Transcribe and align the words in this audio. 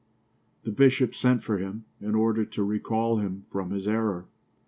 The 0.63 0.71
bishop 0.71 1.13
sent 1.13 1.43
for 1.43 1.59
him, 1.59 1.85
in 2.01 2.15
order 2.15 2.43
to 2.43 2.63
recall 2.63 3.17
him 3.19 3.45
from 3.51 3.69
his 3.69 3.85
error. 3.87 4.25